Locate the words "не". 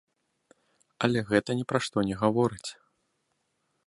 2.07-2.15